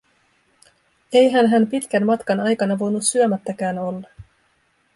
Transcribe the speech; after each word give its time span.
Eihän 1.13 1.47
hän 1.47 1.67
pitkän 1.67 2.05
matkan 2.05 2.39
aikana 2.39 2.79
voinut 2.79 3.03
syömättäkään 3.03 3.79
olla. 3.79 4.07